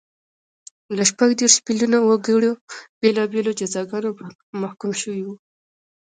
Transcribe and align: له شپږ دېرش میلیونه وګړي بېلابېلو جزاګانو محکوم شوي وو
له 0.95 1.03
شپږ 1.09 1.29
دېرش 1.39 1.55
میلیونه 1.65 1.97
وګړي 2.01 2.51
بېلابېلو 3.01 3.51
جزاګانو 3.59 4.09
محکوم 4.61 4.91
شوي 5.01 5.21
وو 5.23 5.35